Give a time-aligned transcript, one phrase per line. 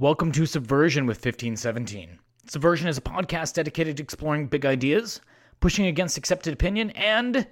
[0.00, 2.20] Welcome to Subversion with 1517.
[2.46, 5.20] Subversion is a podcast dedicated to exploring big ideas,
[5.58, 7.48] pushing against accepted opinion, and,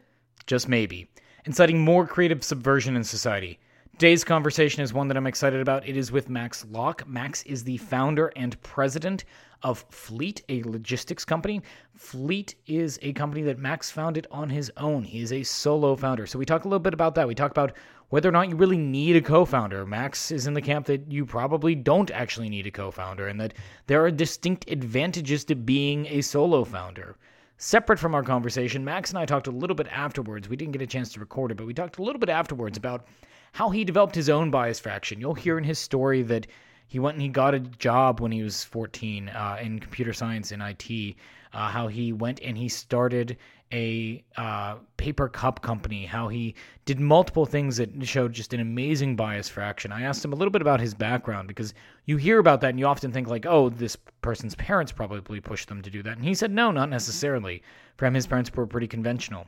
[0.46, 1.10] just maybe,
[1.44, 3.58] inciting more creative subversion in society.
[3.94, 5.88] Today's conversation is one that I'm excited about.
[5.88, 7.04] It is with Max Locke.
[7.08, 9.24] Max is the founder and president
[9.64, 11.62] of Fleet, a logistics company.
[11.96, 15.02] Fleet is a company that Max founded on his own.
[15.02, 16.26] He is a solo founder.
[16.26, 17.26] So we talk a little bit about that.
[17.26, 17.72] We talk about
[18.08, 19.84] whether or not you really need a co founder.
[19.84, 23.40] Max is in the camp that you probably don't actually need a co founder, and
[23.40, 23.54] that
[23.86, 27.16] there are distinct advantages to being a solo founder.
[27.58, 30.48] Separate from our conversation, Max and I talked a little bit afterwards.
[30.48, 32.76] We didn't get a chance to record it, but we talked a little bit afterwards
[32.76, 33.06] about
[33.52, 35.20] how he developed his own bias fraction.
[35.20, 36.46] You'll hear in his story that
[36.86, 40.52] he went and he got a job when he was 14 uh, in computer science
[40.52, 41.16] and IT.
[41.52, 43.38] Uh, how he went and he started
[43.72, 49.16] a uh, paper cup company, how he did multiple things that showed just an amazing
[49.16, 49.90] bias fraction.
[49.90, 51.74] I asked him a little bit about his background because
[52.04, 55.68] you hear about that and you often think, like, oh, this person's parents probably pushed
[55.68, 56.16] them to do that.
[56.16, 57.62] And he said, no, not necessarily.
[57.96, 59.46] For him, his parents were pretty conventional.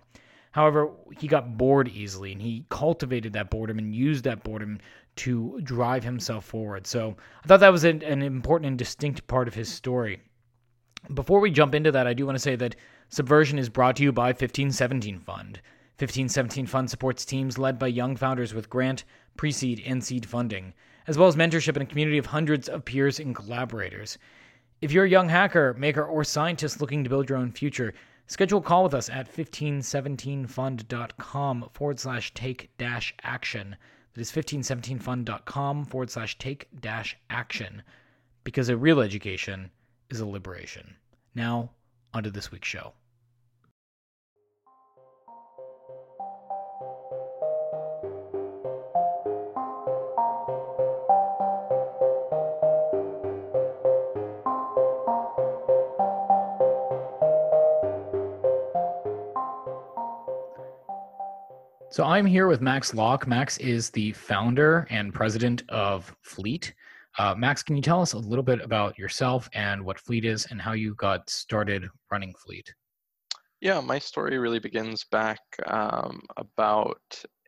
[0.50, 4.78] However, he got bored easily and he cultivated that boredom and used that boredom
[5.16, 6.86] to drive himself forward.
[6.86, 10.20] So I thought that was an, an important and distinct part of his story.
[11.14, 12.76] Before we jump into that, I do want to say that
[13.08, 15.60] Subversion is brought to you by 1517 Fund.
[15.98, 19.04] 1517 Fund supports teams led by young founders with grant,
[19.36, 20.74] pre seed, and seed funding,
[21.06, 24.18] as well as mentorship in a community of hundreds of peers and collaborators.
[24.80, 27.94] If you're a young hacker, maker, or scientist looking to build your own future,
[28.26, 33.76] schedule a call with us at 1517fund.com forward slash take dash action.
[34.14, 37.82] That is 1517fund.com forward slash take dash action.
[38.44, 39.70] Because a real education
[40.10, 40.96] is a liberation.
[41.34, 41.70] Now,
[42.14, 42.92] onto this week's show.
[61.90, 63.26] So I'm here with Max Locke.
[63.26, 66.72] Max is the founder and president of Fleet.
[67.18, 70.46] Uh, Max, can you tell us a little bit about yourself and what Fleet is
[70.50, 72.72] and how you got started running Fleet?
[73.60, 77.02] Yeah, my story really begins back um, about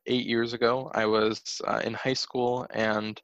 [0.06, 0.91] eight years ago.
[0.92, 3.20] I was uh, in high school and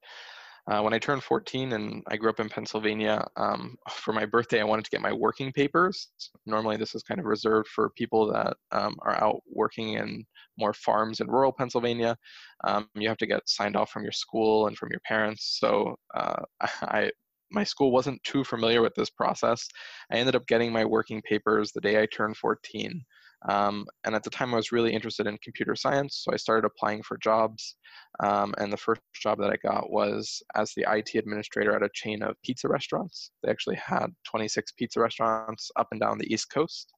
[0.68, 4.60] uh, when I turned 14 and I grew up in Pennsylvania, um, for my birthday,
[4.60, 6.08] I wanted to get my working papers.
[6.44, 10.24] Normally, this is kind of reserved for people that um, are out working in
[10.58, 12.16] more farms in rural Pennsylvania.
[12.64, 15.58] Um, you have to get signed off from your school and from your parents.
[15.60, 16.42] So uh,
[16.82, 17.10] I,
[17.50, 19.66] my school wasn't too familiar with this process.
[20.12, 23.04] I ended up getting my working papers the day I turned 14.
[23.48, 26.66] Um, and at the time, I was really interested in computer science, so I started
[26.66, 27.76] applying for jobs.
[28.20, 31.90] Um, and the first job that I got was as the IT administrator at a
[31.94, 33.30] chain of pizza restaurants.
[33.42, 36.92] They actually had 26 pizza restaurants up and down the East Coast.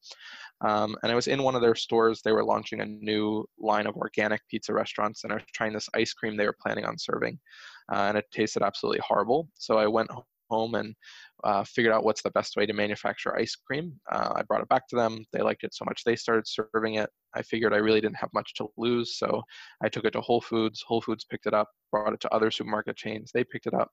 [0.66, 2.22] Um, and I was in one of their stores.
[2.22, 5.88] They were launching a new line of organic pizza restaurants, and I was trying this
[5.94, 7.38] ice cream they were planning on serving.
[7.92, 9.48] Uh, and it tasted absolutely horrible.
[9.54, 10.10] So I went
[10.50, 10.94] home and
[11.44, 13.92] uh, figured out what's the best way to manufacture ice cream.
[14.10, 15.24] Uh, I brought it back to them.
[15.32, 17.10] They liked it so much they started serving it.
[17.34, 19.42] I figured I really didn't have much to lose, so
[19.82, 20.82] I took it to Whole Foods.
[20.86, 23.30] Whole Foods picked it up, brought it to other supermarket chains.
[23.32, 23.90] They picked it up.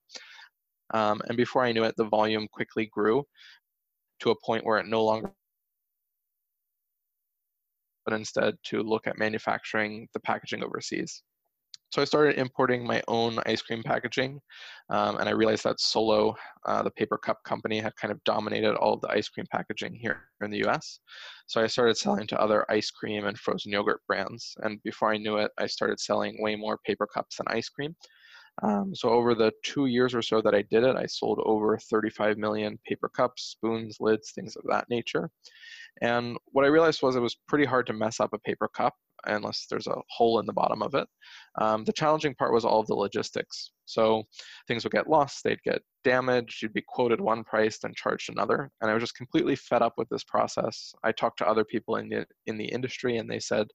[0.93, 3.23] Um, and before I knew it, the volume quickly grew
[4.21, 5.31] to a point where it no longer
[8.05, 11.23] but instead to look at manufacturing the packaging overseas.
[11.95, 14.41] So I started importing my own ice cream packaging,
[14.89, 16.35] um, and I realized that Solo,
[16.65, 19.93] uh, the paper cup company, had kind of dominated all of the ice cream packaging
[19.93, 20.99] here in the US.
[21.47, 25.15] So I started selling to other ice cream and frozen yogurt brands, and before I
[25.15, 27.95] knew it, I started selling way more paper cups than ice cream.
[28.61, 31.77] Um, so over the two years or so that I did it, I sold over
[31.77, 35.29] 35 million paper cups, spoons, lids, things of that nature.
[36.01, 38.95] And what I realized was it was pretty hard to mess up a paper cup
[39.27, 41.07] unless there's a hole in the bottom of it.
[41.59, 43.71] Um, the challenging part was all of the logistics.
[43.85, 44.23] So
[44.67, 48.71] things would get lost, they'd get damaged, you'd be quoted one price, then charged another.
[48.81, 50.93] And I was just completely fed up with this process.
[51.03, 53.67] I talked to other people in the, in the industry and they said,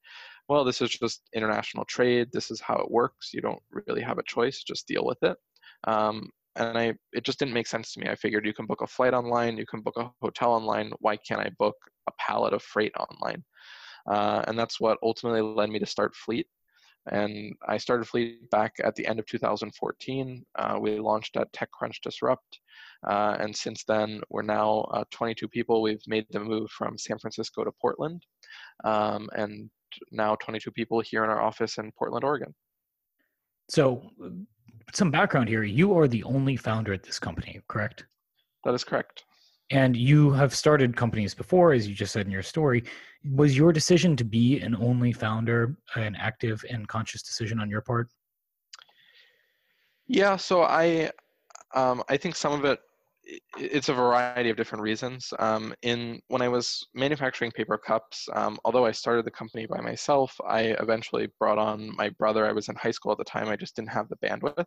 [0.49, 2.29] well, this is just international trade.
[2.33, 3.31] This is how it works.
[3.33, 5.37] You don't really have a choice, just deal with it.
[5.85, 8.09] Um, and I, it just didn't make sense to me.
[8.09, 10.93] I figured you can book a flight online, you can book a hotel online.
[10.99, 11.77] Why can't I book
[12.09, 13.45] a pallet of freight online?
[14.09, 16.47] Uh, and that's what ultimately led me to start Fleet.
[17.11, 20.45] And I started Fleet back at the end of 2014.
[20.59, 22.61] Uh, we launched at TechCrunch Disrupt.
[23.09, 25.81] Uh, and since then, we're now uh, 22 people.
[25.81, 28.23] We've made the move from San Francisco to Portland.
[28.85, 29.71] Um, and
[30.13, 32.55] now 22 people here in our office in Portland, Oregon.
[33.71, 34.03] So
[34.93, 35.63] some background here.
[35.63, 38.05] You are the only founder at this company, correct?
[38.65, 39.25] That is correct.
[39.71, 42.85] And you have started companies before, as you just said in your story.
[43.33, 47.81] Was your decision to be an only founder an active and conscious decision on your
[47.81, 48.09] part?
[50.09, 51.11] Yeah, so I,
[51.75, 52.81] um, I think some of it,
[53.57, 55.33] it's a variety of different reasons.
[55.39, 59.81] Um, in when I was manufacturing paper cups, um, although I started the company by
[59.81, 62.45] myself, I eventually brought on my brother.
[62.45, 63.49] I was in high school at the time.
[63.49, 64.65] I just didn't have the bandwidth,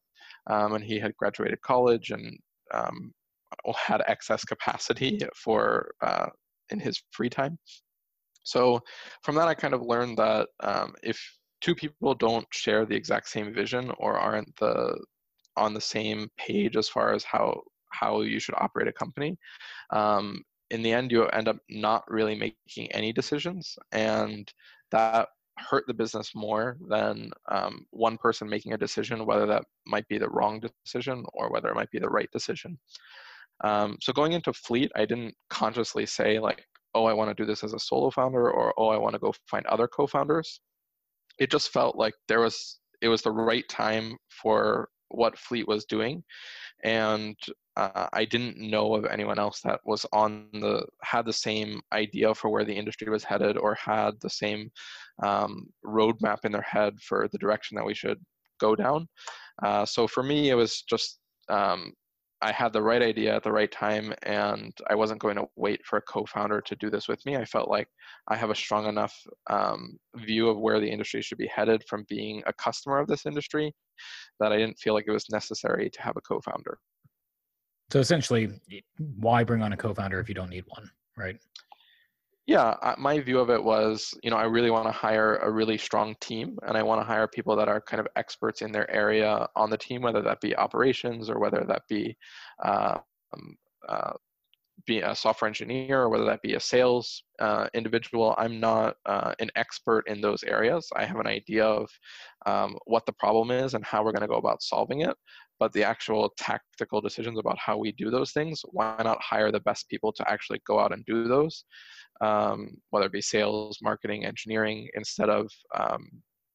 [0.49, 2.39] um, and he had graduated college and
[2.73, 3.11] um,
[3.75, 6.27] had excess capacity for uh,
[6.69, 7.57] in his free time.
[8.43, 8.81] So
[9.23, 11.19] from that, I kind of learned that um, if
[11.61, 14.97] two people don't share the exact same vision or aren't the
[15.55, 17.61] on the same page as far as how
[17.91, 19.37] how you should operate a company,
[19.91, 20.41] um,
[20.71, 24.51] in the end you end up not really making any decisions, and
[24.91, 25.29] that
[25.59, 30.17] hurt the business more than um, one person making a decision, whether that might be
[30.17, 32.77] the wrong decision or whether it might be the right decision.
[33.63, 36.63] Um, so going into Fleet, I didn't consciously say like,
[36.95, 39.19] oh, I want to do this as a solo founder or oh, I want to
[39.19, 40.59] go find other co-founders.
[41.39, 45.85] It just felt like there was it was the right time for what Fleet was
[45.85, 46.23] doing,
[46.83, 47.35] and
[47.75, 52.33] uh, I didn't know of anyone else that was on the had the same idea
[52.35, 54.69] for where the industry was headed or had the same
[55.23, 58.19] um, roadmap in their head for the direction that we should
[58.59, 59.07] go down.
[59.63, 61.19] Uh, so for me, it was just
[61.49, 61.91] um,
[62.43, 65.79] I had the right idea at the right time, and I wasn't going to wait
[65.85, 67.37] for a co-founder to do this with me.
[67.37, 67.87] I felt like
[68.27, 69.15] I have a strong enough
[69.49, 73.25] um, view of where the industry should be headed from being a customer of this
[73.25, 73.73] industry
[74.41, 76.77] that I didn't feel like it was necessary to have a co-founder.
[77.91, 78.49] So essentially,
[78.97, 81.37] why bring on a co-founder if you don't need one, right?
[82.45, 85.77] Yeah, my view of it was, you know, I really want to hire a really
[85.77, 88.89] strong team, and I want to hire people that are kind of experts in their
[88.91, 92.17] area on the team, whether that be operations or whether that be
[92.61, 92.97] uh,
[93.33, 93.55] um,
[93.87, 94.13] uh,
[94.85, 98.35] be a software engineer or whether that be a sales uh, individual.
[98.37, 100.89] I'm not uh, an expert in those areas.
[100.95, 101.89] I have an idea of
[102.45, 105.15] um, what the problem is and how we're going to go about solving it.
[105.59, 109.61] But the actual tactical decisions about how we do those things, why not hire the
[109.61, 111.63] best people to actually go out and do those?
[112.21, 116.07] um, whether it be sales, marketing, engineering, instead of um,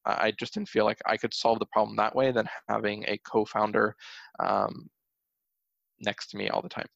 [0.05, 3.19] I just didn't feel like I could solve the problem that way than having a
[3.19, 3.95] co-founder
[4.39, 4.89] um,
[5.99, 6.87] next to me all the time.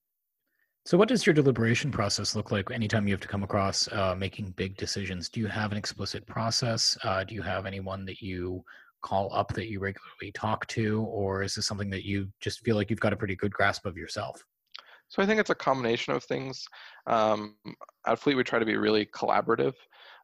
[0.86, 4.16] So, what does your deliberation process look like anytime you have to come across uh,
[4.18, 5.30] making big decisions?
[5.30, 6.98] Do you have an explicit process?
[7.06, 8.66] Uh, do you have anyone that you
[9.02, 12.76] call up that you regularly talk to, or is this something that you just feel
[12.76, 14.44] like you've got a pretty good grasp of yourself?
[15.08, 16.66] So I think it's a combination of things.
[17.08, 17.56] Um,
[18.06, 19.74] at Fleet, we try to be really collaborative.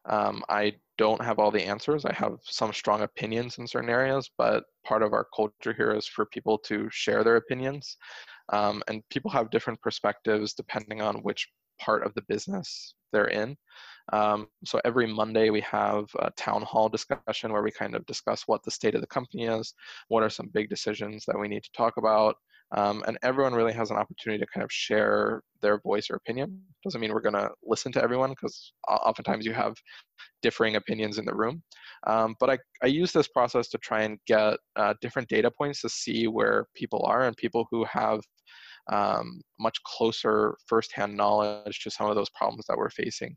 [0.08, 2.04] Um, I don't have all the answers.
[2.04, 6.06] I have some strong opinions in certain areas, but part of our culture here is
[6.06, 7.96] for people to share their opinions.
[8.52, 11.48] Um, and people have different perspectives depending on which
[11.80, 13.56] part of the business they're in.
[14.12, 18.42] Um, so every Monday we have a town hall discussion where we kind of discuss
[18.46, 19.74] what the state of the company is,
[20.08, 22.36] what are some big decisions that we need to talk about,
[22.76, 26.60] um, and everyone really has an opportunity to kind of share their voice or opinion.
[26.84, 29.74] Doesn't mean we're going to listen to everyone because oftentimes you have
[30.42, 31.62] differing opinions in the room.
[32.06, 35.82] Um, but I, I use this process to try and get uh, different data points
[35.82, 38.20] to see where people are and people who have
[38.90, 43.36] um, much closer firsthand knowledge to some of those problems that we're facing.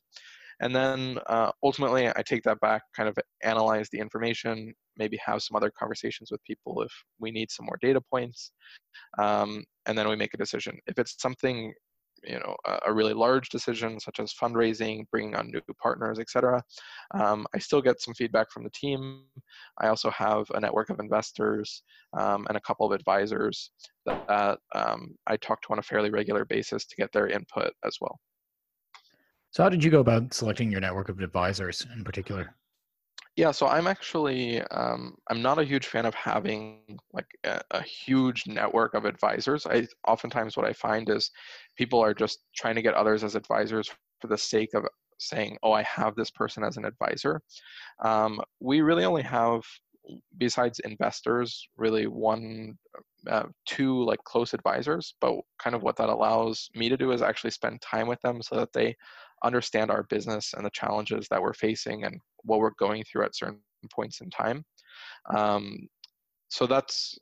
[0.61, 5.41] And then uh, ultimately, I take that back, kind of analyze the information, maybe have
[5.41, 8.51] some other conversations with people if we need some more data points,
[9.17, 10.77] um, and then we make a decision.
[10.87, 11.73] If it's something
[12.23, 16.61] you know a, a, really large decision such as fundraising bringing on new partners etc
[17.13, 19.23] um, i still get some feedback from the team.
[19.79, 21.83] I also have a network of investors
[22.17, 23.71] um, and a couple of advisors
[24.05, 27.71] that, that um, i talk to on a fairly regular basis to get their input
[27.85, 28.19] as well.
[29.51, 32.55] So, how did you go about selecting your network of advisors in particular?
[33.35, 36.81] Yeah, so I'm actually um, I'm not a huge fan of having
[37.13, 39.65] like a, a, huge network of advisors.
[39.65, 41.31] I oftentimes what I find is
[41.75, 43.89] people are just trying to get others as advisors
[44.21, 44.85] for the sake of
[45.17, 47.41] saying, "Oh, I have this person as an advisor."
[48.03, 49.61] Um, we really only have,
[50.37, 52.77] besides investors, really one,
[53.27, 55.15] uh, two like close advisors.
[55.19, 58.43] But kind of what that allows me to do is actually spend time with them
[58.43, 58.95] so that they
[59.43, 63.35] understand our business and the challenges that we're facing and what we're going through at
[63.35, 63.59] certain
[63.91, 64.63] points in time.
[65.35, 65.87] Um,
[66.49, 67.17] so that's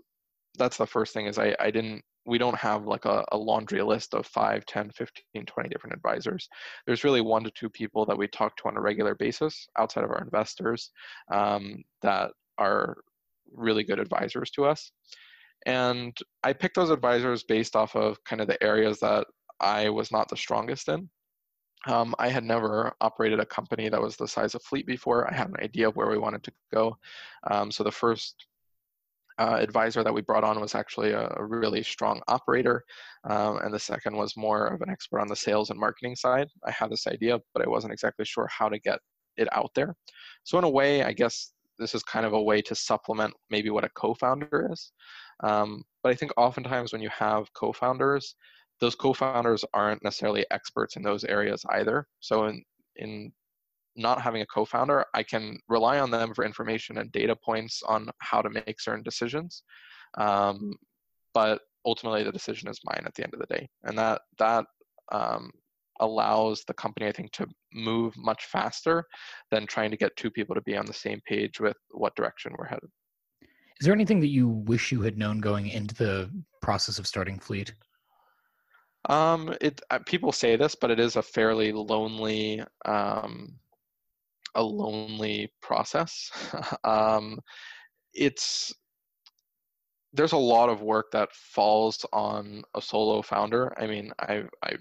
[0.57, 3.81] that's the first thing is I, I didn't we don't have like a, a, laundry
[3.81, 6.47] list of 5 10 15 20 different advisors
[6.85, 10.03] there's really one to two people that we talk to on a regular basis outside
[10.03, 10.91] of our investors
[11.33, 12.97] um, that are
[13.53, 14.91] really good advisors to us
[15.65, 19.27] And I picked those advisors based off of kind of the areas that
[19.59, 21.09] I was not the strongest in.
[21.87, 25.31] Um, I had never operated a company that was the size of Fleet before.
[25.31, 26.97] I had an idea of where we wanted to go.
[27.49, 28.45] Um, so the first
[29.39, 32.83] uh, advisor that we brought on was actually a, a really strong operator,
[33.23, 36.47] um, and the second was more of an expert on the sales and marketing side.
[36.63, 38.99] I had this idea, but I wasn't exactly sure how to get
[39.37, 39.95] it out there.
[40.43, 43.71] So in a way, I guess this is kind of a way to supplement maybe
[43.71, 44.91] what a co-founder is.
[45.43, 48.35] Um, but I think oftentimes when you have co-founders,
[48.81, 52.07] those co-founders aren't necessarily experts in those areas either.
[52.19, 52.63] So in
[52.97, 53.31] in
[53.95, 58.09] not having a co-founder, I can rely on them for information and data points on
[58.19, 59.63] how to make certain decisions.
[60.17, 60.73] Um,
[61.33, 64.65] but ultimately, the decision is mine at the end of the day, and that that
[65.11, 65.51] um,
[65.99, 69.05] allows the company, I think, to move much faster
[69.51, 72.53] than trying to get two people to be on the same page with what direction
[72.57, 72.89] we're headed.
[73.79, 76.29] Is there anything that you wish you had known going into the
[76.61, 77.73] process of starting Fleet?
[79.09, 83.53] Um, it uh, people say this, but it is a fairly lonely, um,
[84.55, 86.29] a lonely process.
[86.83, 87.39] um,
[88.13, 88.73] it's
[90.13, 93.73] there's a lot of work that falls on a solo founder.
[93.79, 94.75] I mean, I I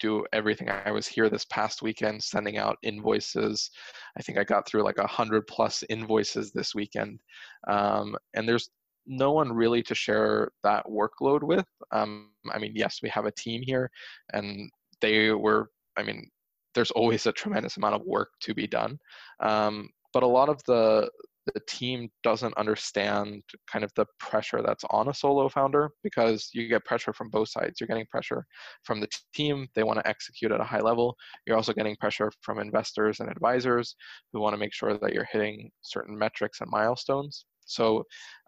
[0.00, 0.68] do everything.
[0.68, 3.70] I was here this past weekend sending out invoices.
[4.18, 7.20] I think I got through like a hundred plus invoices this weekend,
[7.68, 8.70] um, and there's
[9.06, 11.66] no one really to share that workload with.
[11.92, 13.90] Um, I mean, yes, we have a team here,
[14.32, 14.70] and
[15.00, 15.70] they were.
[15.96, 16.28] I mean,
[16.74, 18.98] there's always a tremendous amount of work to be done,
[19.40, 21.08] um, but a lot of the
[21.52, 26.68] the team doesn't understand kind of the pressure that's on a solo founder because you
[26.68, 27.80] get pressure from both sides.
[27.80, 28.46] You're getting pressure
[28.84, 31.16] from the team, they want to execute at a high level.
[31.46, 33.94] You're also getting pressure from investors and advisors
[34.32, 37.44] who want to make sure that you're hitting certain metrics and milestones.
[37.64, 38.04] So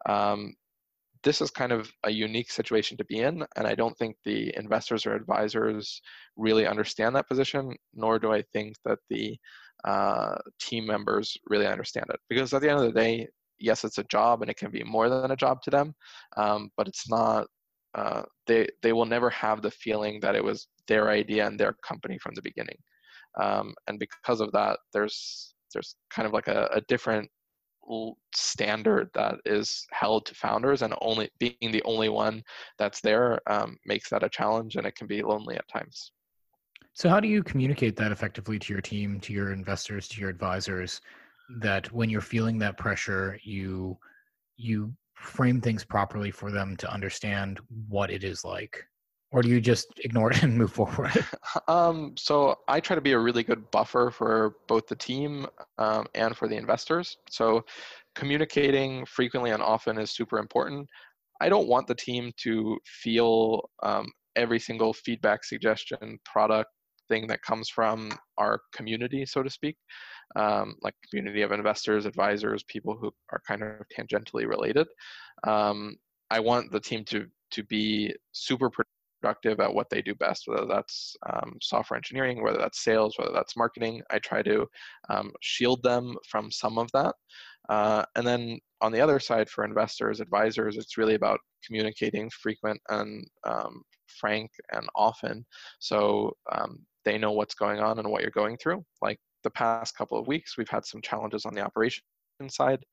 [0.08, 0.54] um,
[1.22, 4.54] this is kind of a unique situation to be in, and I don't think the
[4.56, 6.00] investors or advisors
[6.36, 9.36] really understand that position, nor do I think that the
[9.84, 12.20] uh, team members really understand it.
[12.28, 14.84] Because at the end of the day, yes, it's a job, and it can be
[14.84, 15.94] more than a job to them,
[16.36, 17.46] um, but it's not.
[17.94, 21.74] Uh, they they will never have the feeling that it was their idea and their
[21.82, 22.76] company from the beginning,
[23.40, 27.28] um, and because of that, there's there's kind of like a, a different
[28.34, 32.42] standard that is held to founders and only being the only one
[32.78, 36.12] that's there um, makes that a challenge and it can be lonely at times.
[36.92, 40.30] So how do you communicate that effectively to your team to your investors to your
[40.30, 41.00] advisors
[41.60, 43.98] that when you're feeling that pressure you
[44.56, 48.84] you frame things properly for them to understand what it is like
[49.32, 51.12] or do you just ignore it and move forward?
[51.68, 55.46] um, so I try to be a really good buffer for both the team
[55.78, 57.16] um, and for the investors.
[57.28, 57.64] So
[58.14, 60.88] communicating frequently and often is super important.
[61.40, 64.06] I don't want the team to feel um,
[64.36, 66.70] every single feedback, suggestion, product
[67.08, 69.76] thing that comes from our community, so to speak,
[70.34, 74.86] um, like community of investors, advisors, people who are kind of tangentially related.
[75.46, 75.96] Um,
[76.30, 78.68] I want the team to to be super
[79.26, 83.32] productive at what they do best, whether that's um, software engineering, whether that's sales, whether
[83.32, 84.02] that's marketing.
[84.10, 84.66] I try to
[85.08, 87.14] um, shield them from some of that.
[87.68, 92.80] Uh, and then on the other side, for investors, advisors, it's really about communicating frequent
[92.88, 95.44] and um, frank and often
[95.80, 98.84] so um, they know what's going on and what you're going through.
[99.02, 102.02] Like the past couple of weeks, we've had some challenges on the operation
[102.48, 102.84] side,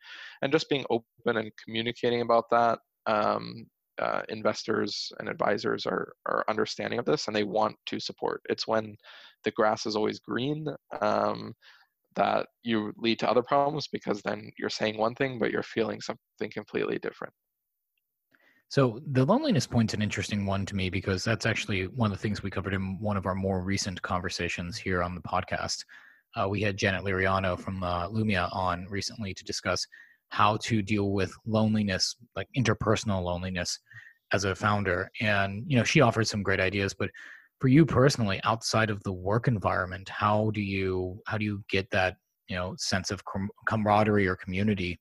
[0.41, 3.65] and just being open and communicating about that um,
[3.99, 8.41] uh, investors and advisors are are understanding of this and they want to support.
[8.49, 8.95] It's when
[9.43, 10.67] the grass is always green
[11.01, 11.53] um,
[12.15, 16.01] that you lead to other problems because then you're saying one thing but you're feeling
[16.01, 17.33] something completely different.
[18.69, 22.21] So the loneliness point's an interesting one to me because that's actually one of the
[22.21, 25.85] things we covered in one of our more recent conversations here on the podcast.
[26.35, 29.85] Uh, we had Janet Liriano from uh, Lumia on recently to discuss
[30.33, 33.77] how to deal with loneliness, like interpersonal loneliness
[34.31, 35.07] as a founder.
[35.21, 37.11] And, you know, she offered some great ideas, but
[37.61, 41.87] for you personally, outside of the work environment, how do you, how do you get
[41.91, 42.15] that,
[42.49, 44.99] you know, sense of com- camaraderie or community?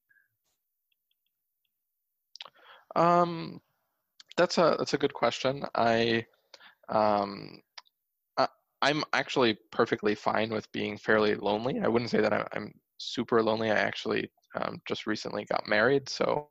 [2.95, 3.59] Um,
[4.37, 5.65] that's a, that's a good question.
[5.75, 6.27] I,
[6.91, 7.63] um,
[8.37, 8.49] I,
[8.83, 11.81] I'm actually perfectly fine with being fairly lonely.
[11.81, 13.71] I wouldn't say that I, I'm super lonely.
[13.71, 16.49] I actually um, just recently got married, so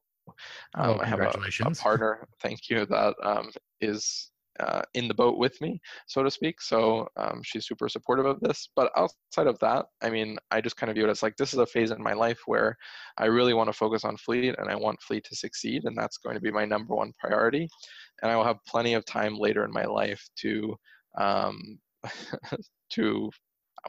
[0.76, 2.28] um, oh, I have a, a, partner.
[2.42, 2.86] Thank you.
[2.86, 6.62] That um, is uh, in the boat with me, so to speak.
[6.62, 8.70] So um, she's super supportive of this.
[8.76, 11.54] But outside of that, I mean, I just kind of view it as like this
[11.54, 12.78] is a phase in my life where
[13.18, 16.18] I really want to focus on Fleet and I want Fleet to succeed, and that's
[16.18, 17.68] going to be my number one priority.
[18.22, 20.76] And I will have plenty of time later in my life to
[21.18, 21.80] um,
[22.92, 23.30] to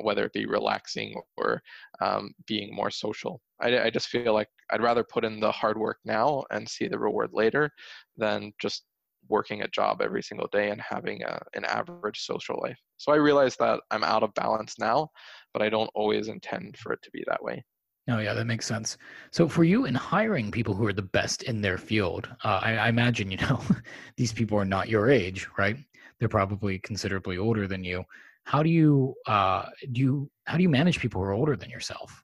[0.00, 1.62] whether it be relaxing or
[2.00, 3.40] um, being more social.
[3.61, 6.88] I, I just feel like I'd rather put in the hard work now and see
[6.88, 7.70] the reward later
[8.16, 8.84] than just
[9.28, 12.78] working a job every single day and having a, an average social life.
[12.96, 15.08] So I realize that I'm out of balance now,
[15.52, 17.64] but I don't always intend for it to be that way.
[18.08, 18.99] Oh, yeah, that makes sense.
[19.30, 22.76] So, for you in hiring people who are the best in their field, uh, I,
[22.76, 23.61] I imagine, you know,
[24.16, 25.76] these people are not your age, right?
[26.18, 28.02] They're probably considerably older than you.
[28.44, 31.70] How do you, uh, do you, how do you manage people who are older than
[31.70, 32.22] yourself?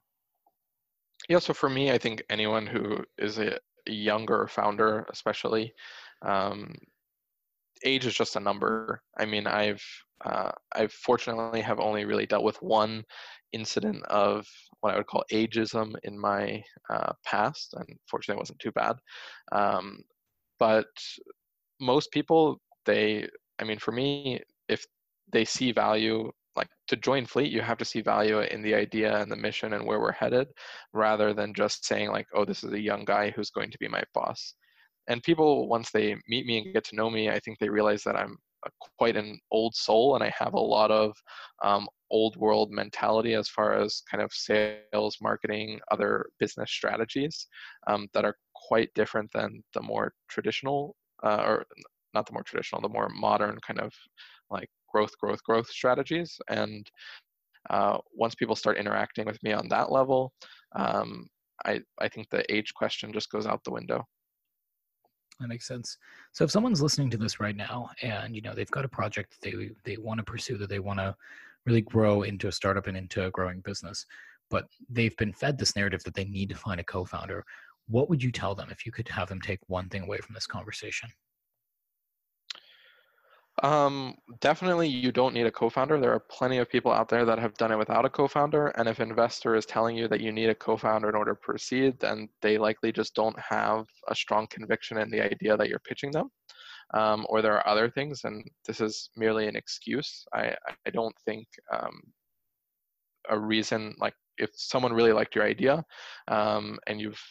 [1.27, 5.73] Yeah, so for me, I think anyone who is a younger founder, especially,
[6.23, 6.73] um,
[7.85, 9.01] age is just a number.
[9.17, 9.83] I mean, I've
[10.25, 13.05] uh, I fortunately have only really dealt with one
[13.53, 14.45] incident of
[14.81, 18.97] what I would call ageism in my uh, past, and fortunately, it wasn't too bad.
[19.51, 19.99] Um,
[20.57, 20.87] but
[21.79, 24.85] most people, they, I mean, for me, if
[25.31, 29.17] they see value, like to join Fleet, you have to see value in the idea
[29.17, 30.47] and the mission and where we're headed,
[30.93, 33.87] rather than just saying like, oh, this is a young guy who's going to be
[33.87, 34.55] my boss.
[35.07, 38.03] And people once they meet me and get to know me i think they realize
[38.03, 38.37] that i'm
[38.97, 41.13] quite an old soul and i have a lot of
[41.63, 47.47] um, old world mentality as far as kind of sales marketing other business strategies
[47.87, 51.65] um, that are quite different than the more traditional uh, or
[52.13, 53.91] not the more traditional the more modern kind of
[54.49, 56.89] like growth growth growth strategies and
[57.69, 60.33] uh, once people start interacting with me on that level
[60.75, 61.27] um,
[61.65, 64.05] I, I think the age question just goes out the window
[65.39, 65.97] that makes sense.
[66.33, 69.31] So if someone's listening to this right now and you know they've got a project
[69.31, 71.15] that they they want to pursue that they want to
[71.65, 74.05] really grow into a startup and into a growing business,
[74.49, 77.45] but they've been fed this narrative that they need to find a co-founder,
[77.87, 80.33] what would you tell them if you could have them take one thing away from
[80.33, 81.09] this conversation?
[83.63, 85.99] Um, definitely, you don't need a co-founder.
[85.99, 88.67] There are plenty of people out there that have done it without a co-founder.
[88.69, 91.99] And if investor is telling you that you need a co-founder in order to proceed,
[91.99, 96.11] then they likely just don't have a strong conviction in the idea that you're pitching
[96.11, 96.29] them.
[96.93, 100.25] Um, or there are other things, and this is merely an excuse.
[100.33, 100.55] I
[100.87, 102.01] I don't think um,
[103.29, 105.83] a reason like if someone really liked your idea,
[106.29, 107.21] um, and you've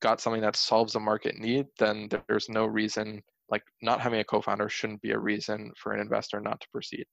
[0.00, 4.24] got something that solves a market need, then there's no reason like not having a
[4.24, 7.04] co-founder shouldn't be a reason for an investor not to proceed.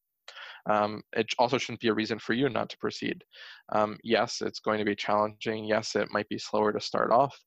[0.69, 3.23] Um, it also shouldn't be a reason for you not to proceed.
[3.71, 5.65] Um, yes, it's going to be challenging.
[5.65, 7.37] Yes, it might be slower to start off.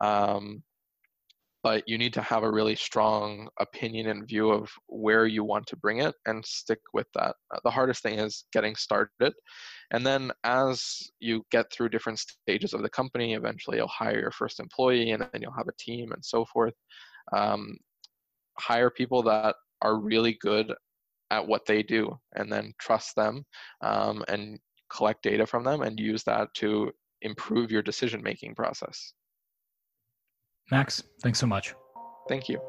[0.00, 0.62] Um,
[1.62, 5.66] but you need to have a really strong opinion and view of where you want
[5.66, 7.34] to bring it and stick with that.
[7.54, 9.34] Uh, the hardest thing is getting started.
[9.90, 14.30] And then as you get through different stages of the company, eventually you'll hire your
[14.30, 16.74] first employee and then you'll have a team and so forth.
[17.36, 17.76] Um,
[18.60, 20.72] hire people that are really good
[21.30, 23.44] at what they do and then trust them
[23.82, 24.58] um, and
[24.92, 26.90] collect data from them and use that to
[27.22, 29.12] improve your decision making process.
[30.70, 31.74] Max, thanks so much.
[32.28, 32.60] Thank you.